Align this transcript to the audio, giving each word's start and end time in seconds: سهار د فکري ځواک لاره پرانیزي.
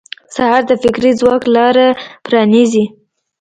سهار 0.35 0.63
د 0.67 0.71
فکري 0.83 1.11
ځواک 1.19 1.43
لاره 1.55 1.87
پرانیزي. 2.25 2.85